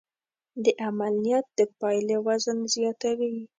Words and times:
د 0.63 0.65
عمل 0.85 1.13
نیت 1.23 1.45
د 1.59 1.61
پایلې 1.79 2.17
وزن 2.27 2.57
زیاتوي. 2.75 3.35